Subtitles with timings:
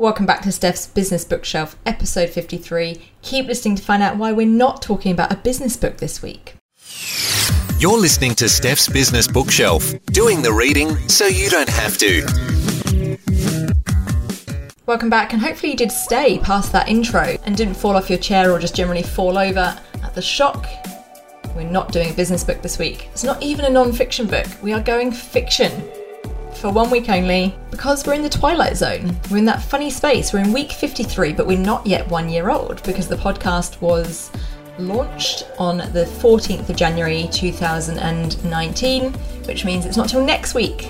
[0.00, 3.02] Welcome back to Steph's Business Bookshelf, episode 53.
[3.20, 6.54] Keep listening to find out why we're not talking about a business book this week.
[7.78, 12.22] You're listening to Steph's Business Bookshelf, doing the reading so you don't have to.
[14.86, 18.20] Welcome back, and hopefully you did stay past that intro and didn't fall off your
[18.20, 20.66] chair or just generally fall over at the shock.
[21.54, 23.10] We're not doing a business book this week.
[23.12, 24.46] It's not even a non fiction book.
[24.62, 25.70] We are going fiction
[26.60, 29.16] for one week only because we're in the twilight zone.
[29.30, 30.30] We're in that funny space.
[30.30, 34.30] We're in week 53, but we're not yet one year old because the podcast was
[34.78, 39.12] launched on the 14th of January 2019,
[39.44, 40.88] which means it's not till next week,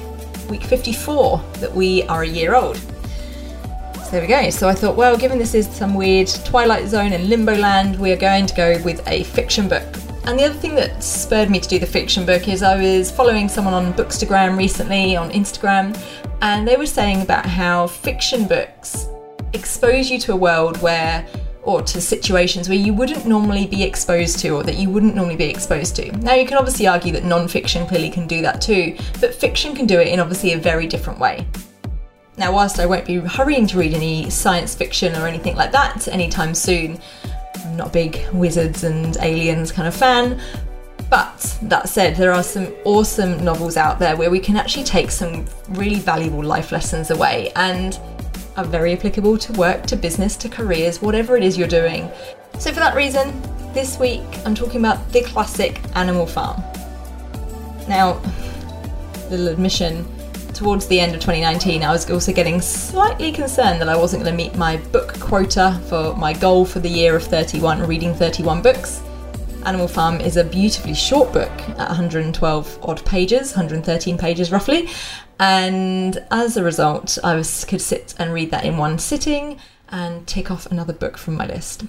[0.48, 2.76] week 54, that we are a year old.
[2.76, 4.50] So there we go.
[4.50, 8.10] So I thought, well, given this is some weird Twilight Zone and Limbo Land, we
[8.10, 9.86] are going to go with a fiction book.
[10.30, 13.10] And the other thing that spurred me to do the fiction book is I was
[13.10, 16.00] following someone on Bookstagram recently on Instagram,
[16.40, 19.08] and they were saying about how fiction books
[19.54, 21.26] expose you to a world where
[21.64, 25.34] or to situations where you wouldn't normally be exposed to or that you wouldn't normally
[25.34, 26.12] be exposed to.
[26.18, 29.74] Now, you can obviously argue that non fiction clearly can do that too, but fiction
[29.74, 31.44] can do it in obviously a very different way.
[32.36, 36.06] Now, whilst I won't be hurrying to read any science fiction or anything like that
[36.06, 37.00] anytime soon,
[37.64, 40.40] I'm not a big wizards and aliens kind of fan.
[41.10, 45.10] But that said, there are some awesome novels out there where we can actually take
[45.10, 47.98] some really valuable life lessons away and
[48.56, 52.08] are very applicable to work, to business, to careers, whatever it is you're doing.
[52.58, 56.62] So, for that reason, this week I'm talking about the classic Animal Farm.
[57.88, 58.20] Now,
[59.30, 60.06] little admission,
[60.60, 64.36] towards the end of 2019, I was also getting slightly concerned that I wasn't going
[64.36, 68.60] to meet my book quota for my goal for the year of 31, reading 31
[68.60, 69.02] books.
[69.64, 74.90] Animal Farm is a beautifully short book at 112 odd pages, 113 pages roughly,
[75.38, 80.26] and as a result, I was, could sit and read that in one sitting and
[80.26, 81.84] tick off another book from my list.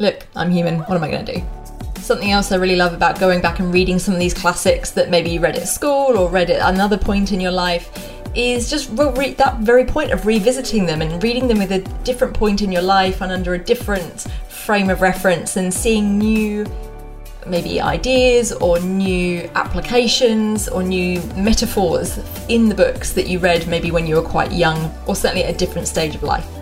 [0.00, 1.87] Look, I'm human, what am I going to do?
[2.00, 5.10] Something else I really love about going back and reading some of these classics that
[5.10, 7.90] maybe you read at school or read at another point in your life
[8.34, 12.34] is just re- that very point of revisiting them and reading them with a different
[12.34, 16.66] point in your life and under a different frame of reference and seeing new
[17.46, 22.18] maybe ideas or new applications or new metaphors
[22.48, 25.54] in the books that you read maybe when you were quite young or certainly at
[25.54, 26.57] a different stage of life.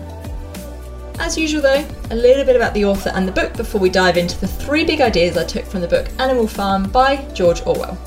[1.19, 4.17] As usual, though, a little bit about the author and the book before we dive
[4.17, 7.97] into the three big ideas I took from the book Animal Farm by George Orwell.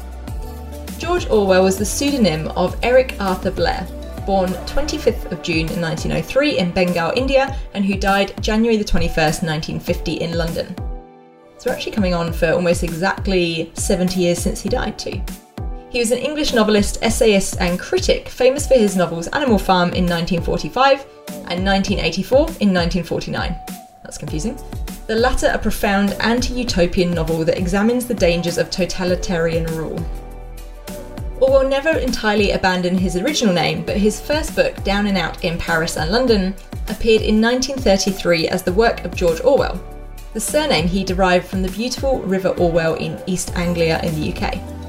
[0.97, 3.87] George Orwell was the pseudonym of Eric Arthur Blair,
[4.27, 10.15] born 25th of June 1903 in Bengal, India, and who died January the 21st, 1950
[10.15, 10.75] in London.
[11.59, 15.21] So we're actually coming on for almost exactly 70 years since he died too.
[15.91, 20.07] He was an English novelist, essayist, and critic, famous for his novels Animal Farm in
[20.07, 21.05] 1945
[21.51, 23.57] and 1984 in 1949.
[24.05, 24.57] That's confusing.
[25.09, 29.99] The latter a profound anti utopian novel that examines the dangers of totalitarian rule.
[31.41, 35.59] Orwell never entirely abandoned his original name, but his first book, Down and Out in
[35.59, 36.55] Paris and London,
[36.89, 39.83] appeared in 1933 as the work of George Orwell.
[40.35, 44.80] The surname he derived from the beautiful River Orwell in East Anglia in the UK.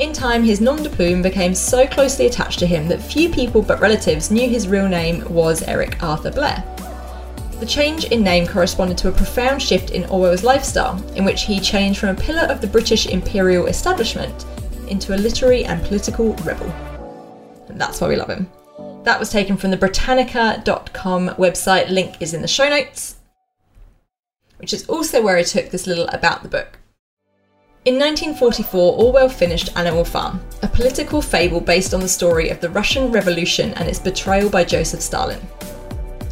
[0.00, 3.60] In time, his nom de plume became so closely attached to him that few people
[3.60, 6.64] but relatives knew his real name was Eric Arthur Blair.
[7.60, 11.60] The change in name corresponded to a profound shift in Orwell's lifestyle, in which he
[11.60, 14.46] changed from a pillar of the British imperial establishment
[14.88, 16.70] into a literary and political rebel.
[17.68, 18.50] And that's why we love him.
[19.04, 23.16] That was taken from the Britannica.com website, link is in the show notes,
[24.56, 26.79] which is also where I took this little about the book.
[27.86, 32.68] In 1944, Orwell finished Animal Farm, a political fable based on the story of the
[32.68, 35.40] Russian Revolution and its betrayal by Joseph Stalin.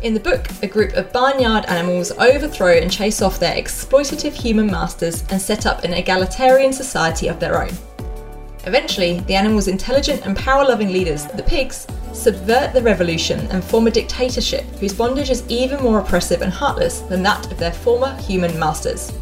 [0.03, 4.67] In the book, a group of barnyard animals overthrow and chase off their exploitative human
[4.67, 7.73] masters and set up an egalitarian society of their own.
[8.67, 13.87] Eventually, the animals' intelligent and power loving leaders, the pigs, subvert the revolution and form
[13.87, 18.15] a dictatorship whose bondage is even more oppressive and heartless than that of their former
[18.17, 19.13] human masters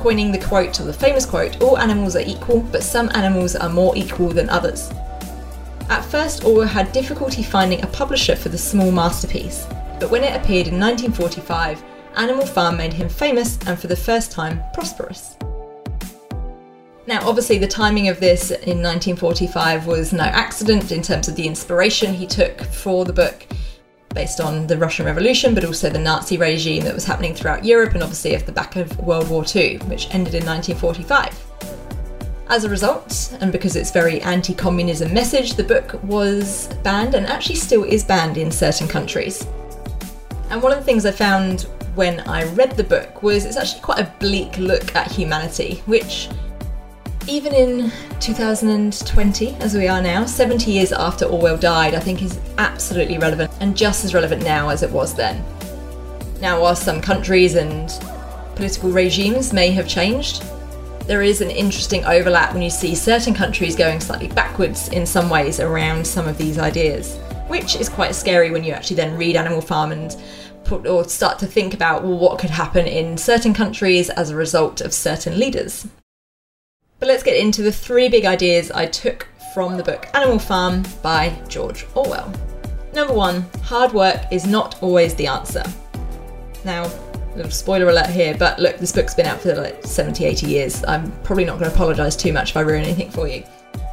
[0.00, 3.68] coining the quote, or the famous quote, all animals are equal, but some animals are
[3.68, 4.90] more equal than others.
[5.88, 9.66] At first, Orwell had difficulty finding a publisher for the small masterpiece,
[9.98, 11.82] but when it appeared in 1945,
[12.16, 15.36] Animal Farm made him famous and for the first time prosperous.
[17.06, 21.46] Now, obviously, the timing of this in 1945 was no accident in terms of the
[21.46, 23.46] inspiration he took for the book
[24.14, 27.94] based on the Russian Revolution, but also the Nazi regime that was happening throughout Europe,
[27.94, 31.46] and obviously at the back of World War II, which ended in 1945.
[32.48, 37.26] As a result, and because it's very anti communism message, the book was banned and
[37.26, 39.46] actually still is banned in certain countries.
[40.50, 43.82] And one of the things I found when I read the book was it's actually
[43.82, 46.28] quite a bleak look at humanity, which
[47.30, 52.40] even in 2020, as we are now, 70 years after Orwell died, I think is
[52.58, 55.44] absolutely relevant and just as relevant now as it was then.
[56.40, 57.88] Now, while some countries and
[58.56, 60.42] political regimes may have changed,
[61.06, 65.30] there is an interesting overlap when you see certain countries going slightly backwards in some
[65.30, 67.16] ways around some of these ideas,
[67.46, 70.16] which is quite scary when you actually then read Animal Farm and
[70.64, 74.36] put, or start to think about well, what could happen in certain countries as a
[74.36, 75.86] result of certain leaders.
[77.00, 80.84] But let's get into the three big ideas I took from the book Animal Farm
[81.02, 82.30] by George Orwell.
[82.92, 85.64] Number one, hard work is not always the answer.
[86.62, 86.92] Now,
[87.34, 90.84] little spoiler alert here, but look, this book's been out for like 70, 80 years.
[90.84, 93.44] I'm probably not going to apologise too much if I ruin anything for you.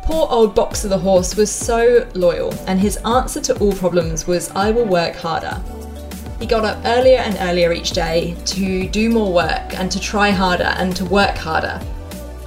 [0.03, 4.51] Poor old Boxer the horse was so loyal, and his answer to all problems was,
[4.51, 5.61] I will work harder.
[6.41, 10.29] He got up earlier and earlier each day to do more work and to try
[10.31, 11.81] harder and to work harder.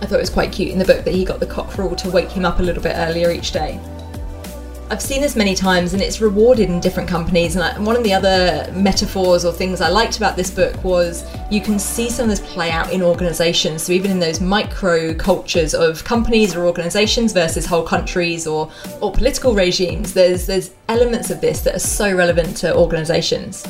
[0.01, 2.11] I thought it was quite cute in the book that he got the cockerel to
[2.11, 3.79] wake him up a little bit earlier each day.
[4.91, 7.55] I've seen this many times and it's rewarded in different companies.
[7.55, 11.61] And one of the other metaphors or things I liked about this book was you
[11.61, 13.85] can see some of this play out in organizations.
[13.85, 18.69] So, even in those micro cultures of companies or organizations versus whole countries or,
[19.01, 23.65] or political regimes, there's, there's elements of this that are so relevant to organizations.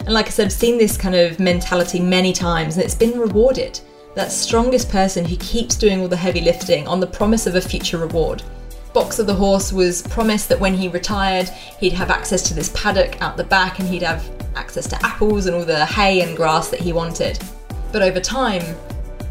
[0.00, 3.16] And like I said, I've seen this kind of mentality many times and it's been
[3.16, 3.78] rewarded.
[4.16, 7.60] That strongest person who keeps doing all the heavy lifting on the promise of a
[7.60, 8.42] future reward.
[8.94, 13.20] Boxer the horse was promised that when he retired, he'd have access to this paddock
[13.20, 16.70] out the back and he'd have access to apples and all the hay and grass
[16.70, 17.38] that he wanted.
[17.92, 18.62] But over time,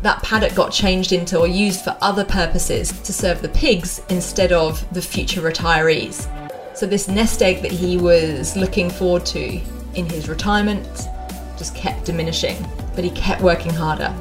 [0.03, 4.51] that paddock got changed into or used for other purposes to serve the pigs instead
[4.51, 6.29] of the future retirees.
[6.77, 9.59] So, this nest egg that he was looking forward to
[9.95, 10.85] in his retirement
[11.57, 14.15] just kept diminishing, but he kept working harder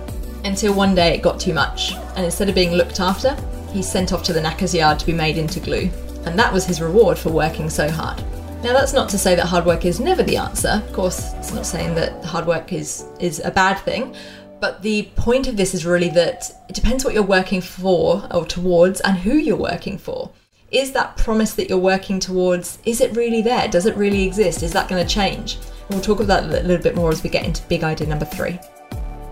[0.45, 3.37] until one day it got too much, and instead of being looked after,
[3.73, 5.91] he's sent off to the knacker's yard to be made into glue,
[6.27, 8.23] and that was his reward for working so hard.
[8.63, 10.83] Now, that's not to say that hard work is never the answer.
[10.87, 14.15] Of course, it's not saying that hard work is, is a bad thing.
[14.59, 18.47] But the point of this is really that it depends what you're working for or
[18.47, 20.31] towards and who you're working for.
[20.71, 23.69] Is that promise that you're working towards, is it really there?
[23.69, 24.63] Does it really exist?
[24.63, 25.57] Is that going to change?
[25.57, 28.07] And we'll talk about that a little bit more as we get into big idea
[28.07, 28.59] number three.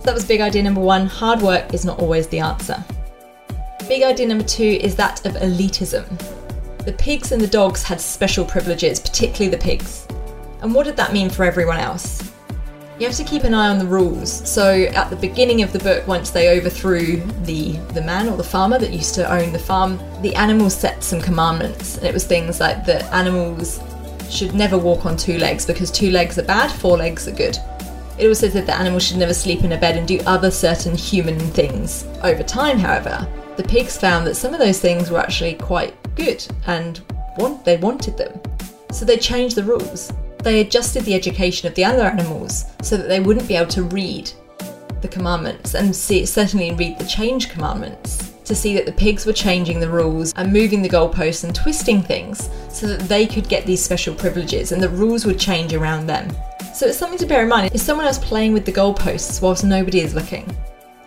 [0.03, 2.83] So that was big idea number one hard work is not always the answer.
[3.87, 6.05] Big idea number two is that of elitism.
[6.85, 10.09] The pigs and the dogs had special privileges, particularly the pigs.
[10.61, 12.33] And what did that mean for everyone else?
[12.99, 14.33] You have to keep an eye on the rules.
[14.51, 18.43] So at the beginning of the book, once they overthrew the, the man or the
[18.43, 21.99] farmer that used to own the farm, the animals set some commandments.
[21.99, 23.81] And it was things like that animals
[24.29, 27.57] should never walk on two legs because two legs are bad, four legs are good.
[28.23, 30.95] It also said that animals should never sleep in a bed and do other certain
[30.95, 32.05] human things.
[32.23, 33.27] Over time, however,
[33.57, 37.01] the pigs found that some of those things were actually quite good and
[37.37, 38.41] want, they wanted them.
[38.93, 40.13] So they changed the rules.
[40.39, 43.83] They adjusted the education of the other animals so that they wouldn't be able to
[43.83, 44.31] read
[45.01, 49.33] the commandments and see, certainly read the change commandments to see that the pigs were
[49.33, 53.67] changing the rules and moving the goalposts and twisting things so that they could get
[53.67, 56.29] these special privileges and the rules would change around them.
[56.83, 57.73] So it's something to bear in mind.
[57.73, 60.45] Is someone else playing with the goalposts whilst nobody is looking?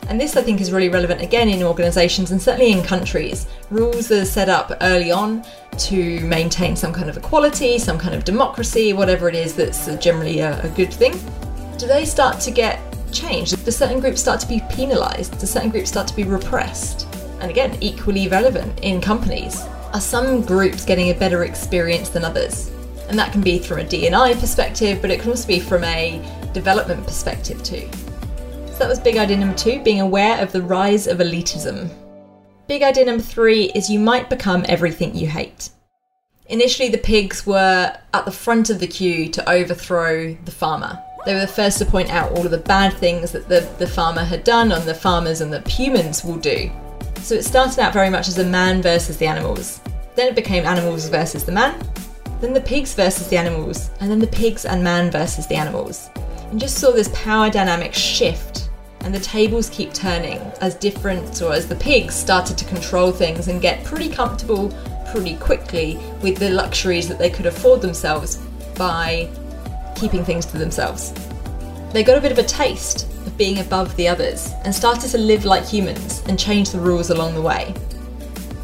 [0.08, 3.46] And this, I think, is really relevant again in organisations and certainly in countries.
[3.70, 5.44] Rules are set up early on
[5.80, 10.40] to maintain some kind of equality, some kind of democracy, whatever it is that's generally
[10.40, 11.12] a, a good thing.
[11.78, 12.80] Do they start to get
[13.12, 13.66] changed?
[13.66, 15.38] Do certain groups start to be penalised?
[15.42, 17.06] Do certain groups start to be repressed?
[17.42, 19.62] And again, equally relevant in companies.
[19.92, 22.72] Are some groups getting a better experience than others?
[23.10, 26.22] And that can be from a D&I perspective, but it can also be from a
[26.54, 27.90] development perspective too.
[28.68, 31.90] So that was big idea number two, being aware of the rise of elitism.
[32.68, 35.70] Big idea number three is you might become everything you hate.
[36.48, 41.02] Initially, the pigs were at the front of the queue to overthrow the farmer.
[41.26, 43.88] They were the first to point out all of the bad things that the, the
[43.88, 46.70] farmer had done and the farmers and the humans will do.
[47.22, 49.82] So it started out very much as a man versus the animals.
[50.14, 51.82] Then it became animals versus the man,
[52.42, 56.10] then the pigs versus the animals, and then the pigs and man versus the animals.
[56.52, 58.70] And just saw this power dynamic shift
[59.06, 63.48] and the tables keep turning as different or as the pigs started to control things
[63.48, 64.74] and get pretty comfortable
[65.12, 68.38] pretty quickly with the luxuries that they could afford themselves
[68.76, 69.30] by
[69.96, 71.14] keeping things to themselves.
[71.94, 75.20] They got a bit of a taste of being above the others and started to
[75.20, 77.76] live like humans and change the rules along the way.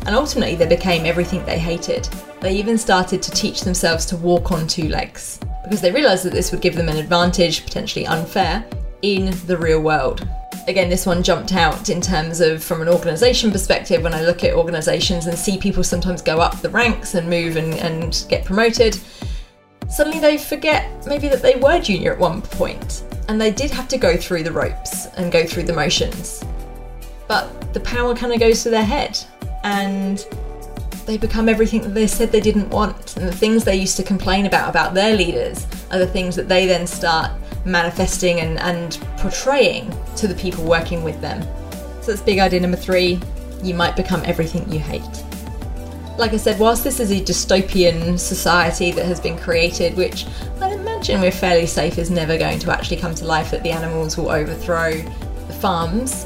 [0.05, 2.05] And ultimately, they became everything they hated.
[2.39, 6.33] They even started to teach themselves to walk on two legs because they realised that
[6.33, 8.65] this would give them an advantage, potentially unfair,
[9.03, 10.27] in the real world.
[10.67, 14.43] Again, this one jumped out in terms of from an organisation perspective when I look
[14.43, 18.45] at organisations and see people sometimes go up the ranks and move and, and get
[18.45, 18.99] promoted.
[19.89, 23.87] Suddenly they forget maybe that they were junior at one point and they did have
[23.89, 26.43] to go through the ropes and go through the motions.
[27.27, 29.19] But the power kind of goes to their head
[29.63, 30.25] and
[31.05, 33.17] they become everything that they said they didn't want.
[33.17, 36.47] And the things they used to complain about about their leaders are the things that
[36.47, 37.31] they then start
[37.65, 41.41] manifesting and, and portraying to the people working with them.
[42.01, 43.19] So that's big idea number three
[43.63, 45.23] you might become everything you hate.
[46.17, 50.25] Like I said, whilst this is a dystopian society that has been created, which
[50.59, 53.71] I imagine we're fairly safe is never going to actually come to life, that the
[53.71, 56.25] animals will overthrow the farms,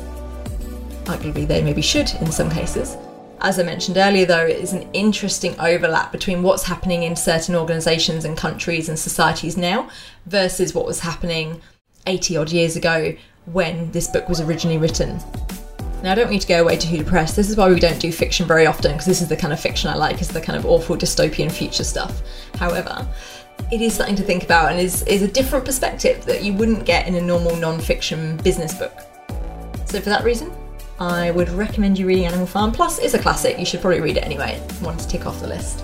[1.06, 2.98] arguably they maybe should in some cases.
[3.42, 7.56] As I mentioned earlier, though, it is an interesting overlap between what's happening in certain
[7.56, 9.89] organisations and countries and societies now
[10.25, 11.62] versus what was happening
[12.08, 13.15] 80 odd years ago
[13.46, 15.20] when this book was originally written.
[16.01, 17.36] Now, I don't need to go away too depressed.
[17.36, 19.60] This is why we don't do fiction very often, because this is the kind of
[19.60, 22.22] fiction I like, is the kind of awful dystopian future stuff.
[22.56, 23.08] However,
[23.72, 26.86] it is something to think about and is, is a different perspective that you wouldn't
[26.86, 28.94] get in a normal non fiction business book.
[29.86, 30.51] So, for that reason,
[30.99, 32.71] I would recommend you reading Animal Farm.
[32.71, 34.59] Plus, it's a classic, you should probably read it anyway.
[34.79, 35.83] One to tick off the list.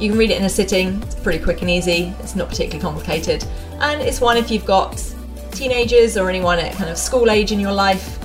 [0.00, 2.80] You can read it in a sitting, it's pretty quick and easy, it's not particularly
[2.80, 3.44] complicated,
[3.80, 5.02] and it's one if you've got
[5.50, 8.18] teenagers or anyone at kind of school age in your life,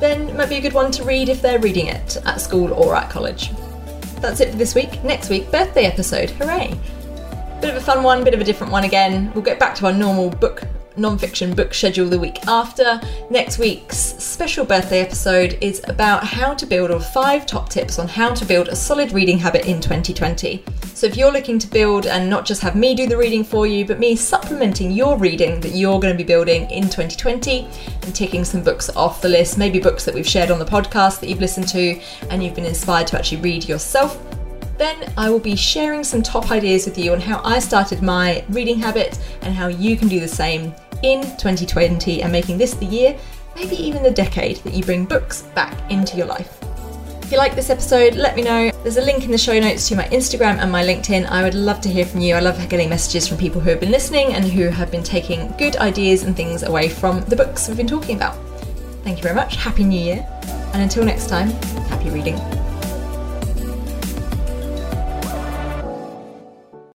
[0.00, 2.72] then it might be a good one to read if they're reading it at school
[2.72, 3.50] or at college.
[4.20, 5.02] That's it for this week.
[5.04, 6.30] Next week, birthday episode.
[6.30, 6.78] Hooray!
[7.60, 9.30] Bit of a fun one, bit of a different one again.
[9.34, 10.62] We'll get back to our normal book
[10.98, 13.00] non-fiction book schedule the week after.
[13.30, 18.08] Next week's special birthday episode is about how to build or five top tips on
[18.08, 20.64] how to build a solid reading habit in 2020.
[20.94, 23.66] So if you're looking to build and not just have me do the reading for
[23.66, 27.68] you, but me supplementing your reading that you're going to be building in 2020
[28.02, 31.20] and ticking some books off the list, maybe books that we've shared on the podcast
[31.20, 32.00] that you've listened to
[32.30, 34.20] and you've been inspired to actually read yourself,
[34.78, 38.44] then I will be sharing some top ideas with you on how I started my
[38.48, 42.86] reading habit and how you can do the same in 2020 and making this the
[42.86, 43.18] year,
[43.54, 46.58] maybe even the decade, that you bring books back into your life.
[47.22, 48.70] If you like this episode, let me know.
[48.82, 51.26] There's a link in the show notes to my Instagram and my LinkedIn.
[51.26, 52.34] I would love to hear from you.
[52.34, 55.52] I love getting messages from people who have been listening and who have been taking
[55.58, 58.34] good ideas and things away from the books we've been talking about.
[59.04, 59.56] Thank you very much.
[59.56, 60.26] Happy New Year.
[60.72, 61.50] And until next time,
[61.90, 62.57] happy reading.